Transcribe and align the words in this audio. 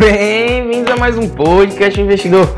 Bem-vindo 0.00 0.90
a 0.90 0.96
mais 0.96 1.18
um 1.18 1.28
podcast 1.28 2.00
investidor. 2.00 2.48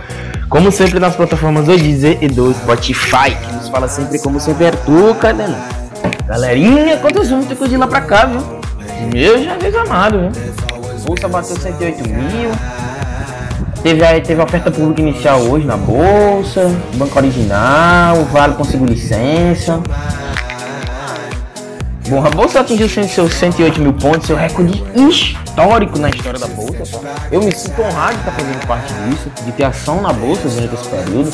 Como 0.49 0.71
sempre 0.71 1.01
nas 1.01 1.17
plataformas 1.17 1.67
do 1.67 1.77
Deezer 1.77 2.19
e 2.21 2.29
do 2.29 2.55
Spotify, 2.55 3.35
que 3.35 3.53
nos 3.57 3.69
fala 3.69 3.89
sempre 3.89 4.21
como 4.21 4.39
sempre 4.39 4.67
Arthur, 4.67 5.17
não? 5.49 5.59
Galerinha, 6.25 7.01
muita 7.35 7.57
coisa 7.57 7.69
de 7.69 7.77
lá 7.77 7.89
pra 7.89 8.01
cá, 8.03 8.27
viu? 8.27 8.41
Meu 9.13 9.43
Jesus 9.43 9.75
amado, 9.75 10.21
viu? 10.21 11.05
Bolsa 11.05 11.27
bateu 11.27 11.57
108 11.57 12.09
mil. 12.09 12.51
Teve, 13.83 14.21
teve 14.21 14.41
oferta 14.41 14.71
pública 14.71 15.03
inicial 15.03 15.41
hoje 15.41 15.67
na 15.67 15.77
Bolsa, 15.77 16.73
Banco 16.95 17.19
Original, 17.19 18.19
o 18.19 18.25
Vale 18.27 18.55
conseguiu 18.55 18.87
licença. 18.87 19.83
Bom, 22.13 22.27
a 22.27 22.29
Bolsa 22.29 22.61
atingiu 22.61 22.87
seus 22.91 23.33
108 23.33 23.81
mil 23.81 23.95
pontos, 23.95 24.27
seu 24.27 24.37
recorde 24.37 24.85
histórico 24.95 25.99
na 25.99 26.11
história 26.11 26.39
da 26.39 26.47
Bolsa. 26.47 27.01
Eu 27.31 27.41
me 27.41 27.51
sinto 27.51 27.81
honrado 27.81 28.13
de 28.13 28.19
estar 28.19 28.33
fazendo 28.33 28.67
parte 28.67 28.93
disso, 28.93 29.33
de 29.43 29.53
ter 29.53 29.65
ação 29.65 30.03
na 30.03 30.13
Bolsa 30.13 30.47
durante 30.47 30.75
esse 30.75 30.89
período. 30.91 31.33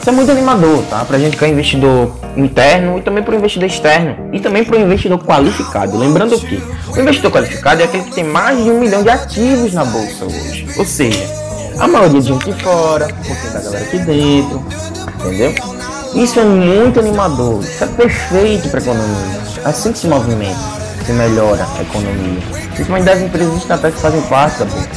Isso 0.00 0.08
é 0.08 0.12
muito 0.12 0.32
animador, 0.32 0.82
tá? 0.90 1.04
Pra 1.04 1.16
gente 1.16 1.36
que 1.36 1.44
é 1.44 1.48
investidor 1.48 2.12
interno 2.36 2.98
e 2.98 3.02
também 3.02 3.22
para 3.22 3.34
o 3.34 3.38
investidor 3.38 3.68
externo 3.68 4.30
e 4.32 4.40
também 4.40 4.64
para 4.64 4.78
o 4.78 4.80
investidor 4.80 5.24
qualificado. 5.24 5.96
Lembrando 5.96 6.36
que 6.40 6.60
o 6.88 7.00
investidor 7.00 7.30
qualificado 7.30 7.80
é 7.80 7.84
aquele 7.84 8.02
que 8.02 8.10
tem 8.12 8.24
mais 8.24 8.60
de 8.64 8.68
um 8.68 8.80
milhão 8.80 9.04
de 9.04 9.10
ativos 9.10 9.72
na 9.72 9.84
Bolsa 9.84 10.24
hoje. 10.24 10.66
Ou 10.76 10.84
seja, 10.84 11.24
a 11.78 11.86
maioria 11.86 12.20
de 12.20 12.26
gente 12.26 12.52
fora, 12.54 13.04
um 13.04 13.24
pouquinho 13.24 13.52
da 13.52 13.60
galera 13.60 13.84
aqui 13.84 13.98
dentro, 14.00 14.66
entendeu? 15.20 15.69
Isso 16.14 16.40
é 16.40 16.44
muito 16.44 16.98
animador, 16.98 17.62
isso 17.62 17.84
é 17.84 17.86
perfeito 17.86 18.68
para 18.68 18.80
a 18.80 18.82
economia. 18.82 19.40
Assim 19.64 19.92
que 19.92 19.98
se 19.98 20.06
movimenta, 20.08 20.58
se 21.06 21.12
melhora 21.12 21.66
a 21.78 21.82
economia. 21.82 22.42
Principalmente 22.74 23.04
das 23.04 23.20
empresas 23.20 23.56
estatais 23.56 23.94
que 23.94 24.00
fazem 24.00 24.20
parte 24.22 24.58
da 24.58 24.64
bolsa, 24.64 24.88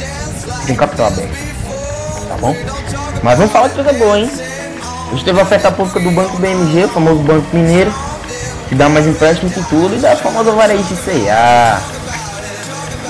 tem 0.66 0.74
capital 0.74 1.06
aberto. 1.06 1.36
Tá 2.28 2.36
bom? 2.40 2.56
Mas 3.22 3.38
vamos 3.38 3.52
falar 3.52 3.68
de 3.68 3.74
coisa 3.74 3.92
boa, 3.92 4.18
hein? 4.18 4.30
Gente 5.12 5.24
teve 5.24 5.38
a 5.38 5.42
oferta 5.44 5.70
pública 5.70 6.00
do 6.00 6.10
Banco 6.10 6.36
BMG, 6.38 6.84
o 6.84 6.88
famoso 6.88 7.20
Banco 7.20 7.46
Mineiro, 7.56 7.94
que 8.68 8.74
dá 8.74 8.88
mais 8.88 9.06
empréstimo 9.06 9.50
que 9.50 9.62
tudo, 9.68 9.94
e 9.94 9.98
da 9.98 10.16
famosa 10.16 10.50
varejo 10.50 10.82
de 10.82 10.96
CIA. 10.96 11.78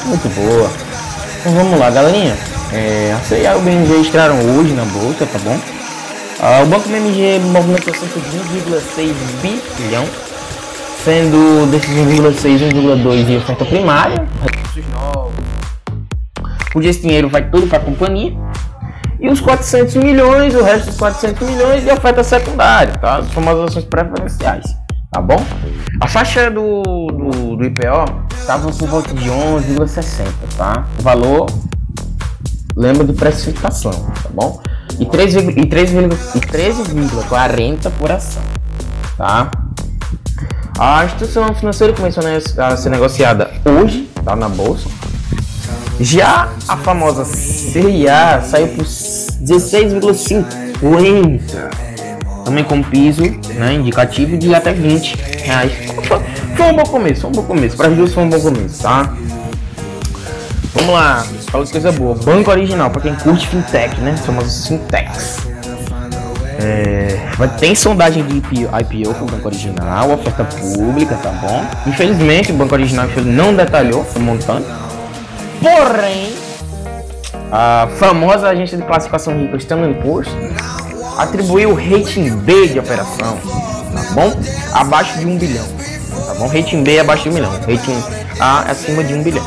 Muito 0.04 0.28
boa. 0.34 0.70
Então 1.40 1.52
vamos 1.54 1.78
lá, 1.78 1.90
galerinha. 1.90 2.36
É, 2.72 3.16
a 3.16 3.24
CIA 3.24 3.52
e 3.52 3.56
o 3.56 3.60
BMG 3.60 4.00
entraram 4.00 4.36
hoje 4.56 4.74
na 4.74 4.84
bolsa, 4.84 5.24
tá 5.24 5.38
bom? 5.38 5.58
Ah, 6.46 6.62
o 6.62 6.66
Banco 6.66 6.86
BMG 6.90 7.38
movimentou 7.38 7.94
cerca 7.94 8.20
de 8.20 8.36
1,6 8.36 9.14
bilhão 9.40 10.04
sendo 11.02 11.66
desses 11.70 11.88
1,6, 11.88 12.70
1,2 12.70 13.24
de 13.24 13.36
oferta 13.38 13.64
primária, 13.64 14.28
recursos 14.42 14.84
novos. 14.92 15.32
Onde 16.76 16.88
esse 16.88 17.00
dinheiro 17.00 17.30
vai 17.30 17.48
todo 17.48 17.66
para 17.66 17.78
a 17.78 17.80
companhia. 17.80 18.36
E 19.18 19.26
os 19.30 19.40
400 19.40 19.94
milhões, 19.94 20.54
o 20.54 20.62
resto 20.62 20.88
dos 20.88 20.98
400 20.98 21.48
milhões 21.48 21.82
de 21.82 21.90
oferta 21.90 22.22
secundária, 22.22 22.92
tá? 22.92 23.16
As 23.16 23.32
famosas 23.32 23.70
ações 23.70 23.86
preferenciais, 23.86 24.66
tá 25.10 25.22
bom? 25.22 25.42
A 25.98 26.06
faixa 26.06 26.50
do, 26.50 26.82
do, 26.82 27.56
do 27.56 27.64
IPO 27.64 28.26
estava 28.38 28.70
por 28.70 28.86
volta 28.86 29.14
de 29.14 29.30
11,60, 29.30 30.26
tá? 30.58 30.84
O 30.98 31.02
valor, 31.02 31.46
lembra 32.76 33.02
de 33.06 33.14
precificação, 33.14 33.92
tá 33.92 34.28
bom? 34.30 34.60
E 34.98 35.06
13,40 35.06 37.90
por 37.98 38.12
ação, 38.12 38.42
tá? 39.16 39.50
A 40.78 41.04
instituição 41.04 41.52
financeira 41.54 41.92
começou 41.92 42.22
a 42.58 42.76
ser 42.76 42.90
negociada 42.90 43.52
hoje, 43.64 44.10
tá 44.24 44.34
na 44.34 44.48
bolsa. 44.48 44.88
Já 46.00 46.48
a 46.66 46.76
famosa 46.76 47.24
CIA 47.24 48.42
saiu 48.42 48.66
por 48.68 48.84
16,50, 48.84 51.40
também 52.44 52.64
com 52.64 52.82
piso 52.82 53.22
né, 53.54 53.74
indicativo 53.74 54.36
de 54.36 54.52
até 54.52 54.72
20 54.72 55.14
reais. 55.44 55.72
Foi 56.56 56.66
um 56.66 56.74
bom 56.74 56.82
começo, 56.82 57.20
foi 57.20 57.30
um 57.30 57.34
bom 57.34 57.44
começo. 57.44 57.76
Para 57.76 57.86
as 57.88 58.12
foi 58.12 58.24
um 58.24 58.28
bom 58.28 58.40
começo, 58.40 58.82
tá? 58.82 59.14
Vamos 60.74 60.92
lá, 60.92 61.24
fala 61.50 61.64
de 61.64 61.72
coisa 61.72 61.92
boa. 61.92 62.14
Banco 62.16 62.50
original, 62.50 62.90
para 62.90 63.02
quem 63.02 63.14
curte 63.14 63.46
fintech, 63.46 64.00
né? 64.00 64.16
Famosas 64.16 64.66
fintechs. 64.66 65.38
É, 66.58 67.18
tem 67.58 67.74
sondagem 67.74 68.24
de 68.24 68.38
IPO, 68.38 68.70
IPO 68.80 69.14
para 69.14 69.22
o 69.22 69.26
Banco 69.26 69.48
Original, 69.48 70.10
oferta 70.12 70.44
pública, 70.44 71.14
tá 71.16 71.30
bom? 71.30 71.64
Infelizmente, 71.86 72.52
o 72.52 72.54
Banco 72.54 72.74
Original 72.74 73.06
não 73.24 73.54
detalhou 73.54 74.06
o 74.14 74.20
montante. 74.20 74.66
Porém, 75.60 76.32
a 77.52 77.88
famosa 77.98 78.48
agência 78.48 78.78
de 78.78 78.84
classificação 78.84 79.36
rica 79.38 79.56
Standard 79.58 79.94
Poor's 80.00 80.28
atribuiu 81.18 81.70
o 81.70 81.74
rating 81.74 82.36
B 82.38 82.68
de 82.68 82.78
operação, 82.78 83.38
tá 83.94 84.02
bom? 84.12 84.32
Abaixo 84.72 85.18
de 85.18 85.26
um 85.26 85.36
bilhão, 85.36 85.66
tá 86.26 86.34
bom? 86.34 86.46
Rating 86.48 86.82
B 86.82 86.96
é 86.96 87.00
abaixo 87.00 87.24
de 87.24 87.28
um 87.30 87.32
milhão, 87.34 87.52
rating 87.52 88.02
A 88.40 88.70
acima 88.70 89.04
de 89.04 89.14
um 89.14 89.22
bilhão, 89.22 89.44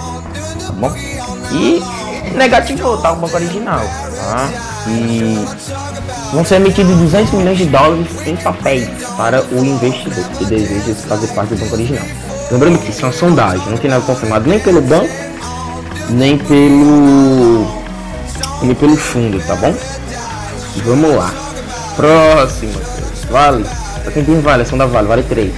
tá 0.65 0.71
bom? 0.73 1.16
E 1.51 1.81
negativo 2.35 2.97
tá 2.97 3.11
o 3.11 3.15
Banco 3.15 3.35
Original, 3.35 3.79
tá? 3.79 4.49
E 4.87 5.45
vão 6.33 6.43
ser 6.43 6.55
emitidos 6.55 6.95
200 6.97 7.33
milhões 7.33 7.57
de 7.57 7.65
dólares 7.65 8.07
em 8.25 8.35
papéis 8.35 8.89
para 9.15 9.43
o 9.51 9.63
investidor 9.63 10.23
que 10.37 10.45
deseja 10.45 10.95
fazer 11.07 11.27
parte 11.27 11.55
do 11.55 11.61
banco 11.61 11.75
original. 11.75 12.05
Lembrando 12.51 12.79
que 12.79 12.91
isso 12.91 13.01
é 13.01 13.05
uma 13.05 13.13
sondagem, 13.13 13.67
não 13.69 13.77
tem 13.77 13.89
nada 13.89 14.03
confirmado 14.05 14.47
nem 14.49 14.59
pelo 14.59 14.81
banco, 14.81 15.13
nem 16.09 16.37
pelo 16.37 17.67
nem 18.61 18.75
pelo 18.75 18.95
fundo, 18.95 19.39
tá 19.45 19.55
bom? 19.55 19.73
Vamos 20.85 21.15
lá. 21.15 21.33
Próxima. 21.95 22.81
Vale. 23.29 23.65
Pra 24.03 24.11
quem 24.11 24.23
tem 24.23 24.39
vale, 24.39 24.63
a 24.63 24.65
sonda 24.65 24.85
vale, 24.87 25.07
vale 25.07 25.23
3. 25.23 25.51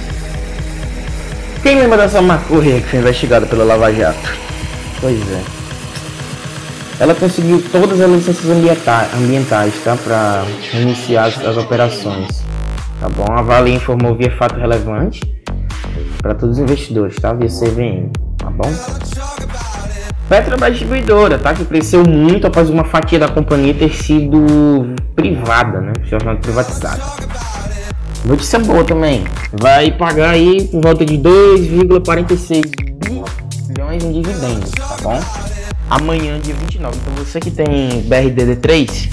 Quem 1.62 1.78
lembra 1.78 1.98
dessa 1.98 2.20
maconha 2.22 2.80
que 2.80 2.88
foi 2.88 2.98
investigada 2.98 3.46
pela 3.46 3.64
Lava 3.64 3.92
Jato? 3.92 4.34
Pois 5.00 5.20
é 5.20 5.59
ela 7.00 7.14
conseguiu 7.14 7.64
todas 7.72 7.98
as 7.98 8.10
licenças 8.10 8.44
ambientais, 8.50 9.74
tá? 9.82 9.96
Para 9.96 10.44
iniciar 10.74 11.24
as, 11.24 11.42
as, 11.42 11.56
operações, 11.56 12.44
tá 13.00 13.08
bom? 13.08 13.24
A 13.32 13.40
Vale 13.40 13.72
informou 13.72 14.14
via 14.14 14.30
fato 14.36 14.60
relevante 14.60 15.20
para 16.20 16.34
todos 16.34 16.58
os 16.58 16.62
investidores, 16.62 17.16
tá? 17.16 17.32
Via 17.32 17.48
CVM, 17.48 18.10
tá 18.36 18.50
bom? 18.50 18.70
Petrobras 20.28 20.72
distribuidora, 20.72 21.38
tá? 21.38 21.54
Que 21.54 21.64
cresceu 21.64 22.04
muito 22.06 22.46
após 22.46 22.68
uma 22.68 22.84
fatia 22.84 23.18
da 23.18 23.28
companhia 23.28 23.72
ter 23.72 23.94
sido 23.94 24.94
privada, 25.16 25.80
né? 25.80 25.94
Chamada 26.04 26.38
privatizada. 26.38 27.02
Notícia 28.26 28.58
boa 28.58 28.84
também. 28.84 29.24
Vai 29.54 29.90
pagar 29.90 30.34
aí 30.34 30.68
por 30.68 30.82
volta 30.82 31.06
de 31.06 31.16
2,46 31.16 32.70
bilhões 33.66 34.04
em 34.04 34.12
dividendos, 34.12 34.70
tá 34.72 34.96
bom? 35.02 35.18
Amanhã, 35.90 36.38
dia 36.38 36.54
29. 36.54 36.96
Então 36.96 37.14
você 37.14 37.40
que 37.40 37.50
tem 37.50 38.02
BRDD3, 38.08 39.10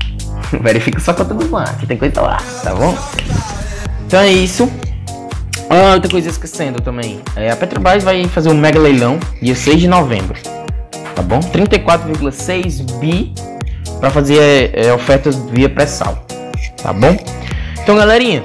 verifica 0.60 0.98
sua 1.00 1.14
conta 1.14 1.34
do 1.34 1.44
banco, 1.46 1.76
que 1.78 1.86
tem 1.86 1.96
coisa 1.96 2.20
lá, 2.22 2.38
tá 2.62 2.74
bom? 2.74 2.96
Então 4.06 4.20
é 4.20 4.32
isso. 4.32 4.70
Ah, 5.68 5.94
outra 5.94 6.10
coisa 6.10 6.28
esquecendo 6.28 6.80
também. 6.80 7.20
É, 7.36 7.50
a 7.50 7.56
Petrobras 7.56 8.02
vai 8.02 8.24
fazer 8.24 8.48
um 8.48 8.54
mega 8.54 8.78
leilão 8.78 9.18
dia 9.40 9.54
6 9.54 9.80
de 9.80 9.88
novembro. 9.88 10.38
Tá 11.14 11.22
bom? 11.22 11.40
34,6 11.40 12.98
bi 12.98 13.32
para 14.00 14.10
fazer 14.10 14.72
é, 14.74 14.86
é, 14.86 14.92
ofertas 14.92 15.36
via 15.50 15.68
pré-sal. 15.68 16.24
Tá 16.82 16.92
bom? 16.92 17.16
Então, 17.82 17.96
galerinha, 17.96 18.44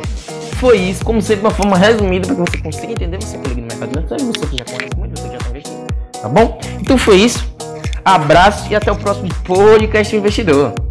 foi 0.56 0.78
isso. 0.78 1.04
Como 1.04 1.22
sempre, 1.22 1.46
uma 1.46 1.52
forma 1.52 1.78
resumida 1.78 2.28
para 2.28 2.36
que 2.36 2.52
você 2.52 2.58
consiga 2.58 2.94
entender. 2.94 3.18
Você 3.22 3.38
que 3.38 3.50
liga 3.50 3.62
no 3.62 3.68
mercado 3.68 4.08
você 4.26 4.46
que 4.46 4.58
já 4.58 4.66
conhece 4.66 4.96
muito, 4.98 5.20
você 5.20 5.28
que 5.28 5.32
já 5.32 5.38
está 5.38 5.50
investindo. 5.50 5.88
Tá 6.22 6.30
bom? 6.30 6.60
Então 6.82 6.98
foi 6.98 7.18
isso. 7.18 7.59
Abraço 8.04 8.72
e 8.72 8.76
até 8.76 8.92
o 8.92 8.96
próximo 8.96 9.30
podcast 9.46 10.16
investidor. 10.16 10.89